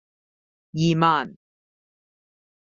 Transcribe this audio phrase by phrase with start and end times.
[0.71, 1.37] 二萬